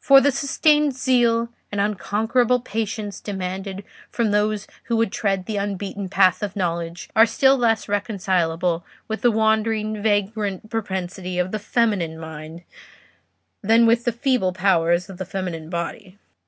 For 0.00 0.20
the 0.20 0.32
sustained 0.32 0.96
zeal 0.96 1.48
and 1.70 1.80
unconquerable 1.80 2.58
patience 2.58 3.20
demanded 3.20 3.84
from 4.10 4.32
those 4.32 4.66
who 4.86 4.96
would 4.96 5.12
tread 5.12 5.46
the 5.46 5.58
unbeaten 5.58 6.08
paths 6.08 6.42
of 6.42 6.56
knowledge 6.56 7.08
are 7.14 7.24
still 7.24 7.56
less 7.56 7.88
reconcilable 7.88 8.84
with 9.06 9.20
the 9.20 9.30
wandering, 9.30 10.02
vagrant 10.02 10.70
propensity 10.70 11.38
of 11.38 11.52
the 11.52 11.60
feminine 11.60 12.18
mind 12.18 12.64
than 13.62 13.86
with 13.86 14.04
the 14.04 14.10
feeble 14.10 14.52
powers 14.52 15.08
of 15.08 15.18
the 15.18 15.24
feminine 15.24 15.70
body." 15.70 16.18